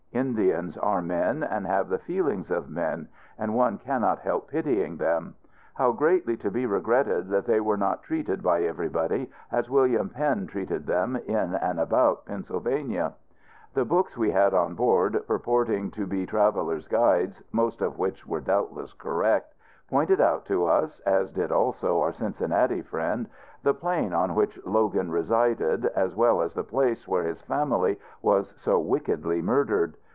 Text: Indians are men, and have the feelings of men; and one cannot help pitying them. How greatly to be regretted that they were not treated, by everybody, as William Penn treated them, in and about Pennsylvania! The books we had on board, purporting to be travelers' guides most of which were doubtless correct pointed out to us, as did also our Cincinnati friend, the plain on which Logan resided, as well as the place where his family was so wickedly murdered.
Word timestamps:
Indians 0.13 0.77
are 0.77 1.01
men, 1.01 1.41
and 1.41 1.65
have 1.65 1.87
the 1.87 1.97
feelings 1.97 2.51
of 2.51 2.69
men; 2.69 3.07
and 3.39 3.55
one 3.55 3.77
cannot 3.77 4.19
help 4.19 4.49
pitying 4.49 4.97
them. 4.97 5.35
How 5.75 5.93
greatly 5.93 6.35
to 6.37 6.51
be 6.51 6.65
regretted 6.65 7.29
that 7.29 7.45
they 7.45 7.61
were 7.61 7.77
not 7.77 8.03
treated, 8.03 8.43
by 8.43 8.63
everybody, 8.63 9.31
as 9.53 9.69
William 9.69 10.09
Penn 10.09 10.47
treated 10.47 10.85
them, 10.85 11.15
in 11.15 11.55
and 11.55 11.79
about 11.79 12.25
Pennsylvania! 12.25 13.13
The 13.73 13.85
books 13.85 14.17
we 14.17 14.29
had 14.31 14.53
on 14.53 14.75
board, 14.75 15.23
purporting 15.27 15.89
to 15.91 16.05
be 16.05 16.25
travelers' 16.25 16.89
guides 16.89 17.41
most 17.53 17.81
of 17.81 17.97
which 17.97 18.27
were 18.27 18.41
doubtless 18.41 18.91
correct 18.91 19.55
pointed 19.89 20.19
out 20.21 20.45
to 20.47 20.65
us, 20.65 20.99
as 21.05 21.31
did 21.33 21.51
also 21.51 21.99
our 22.01 22.13
Cincinnati 22.13 22.81
friend, 22.81 23.27
the 23.63 23.73
plain 23.73 24.13
on 24.13 24.33
which 24.35 24.57
Logan 24.65 25.11
resided, 25.11 25.85
as 25.87 26.15
well 26.15 26.41
as 26.41 26.53
the 26.53 26.63
place 26.63 27.07
where 27.07 27.23
his 27.23 27.41
family 27.41 27.99
was 28.21 28.53
so 28.57 28.79
wickedly 28.79 29.41
murdered. 29.41 29.95